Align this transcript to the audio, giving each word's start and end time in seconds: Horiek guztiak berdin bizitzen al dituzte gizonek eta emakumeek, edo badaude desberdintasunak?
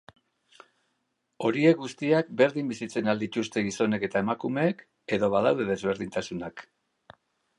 Horiek 1.47 1.81
guztiak 1.81 2.31
berdin 2.39 2.71
bizitzen 2.71 3.11
al 3.13 3.21
dituzte 3.25 3.63
gizonek 3.67 4.07
eta 4.09 4.23
emakumeek, 4.25 4.83
edo 5.19 5.31
badaude 5.37 5.71
desberdintasunak? 5.71 6.65